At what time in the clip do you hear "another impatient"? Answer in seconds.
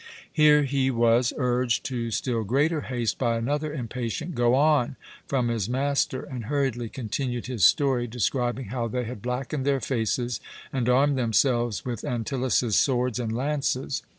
3.37-4.33